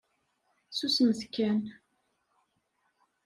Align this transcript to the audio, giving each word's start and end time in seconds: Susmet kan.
Susmet 0.77 1.21
kan. 1.33 1.59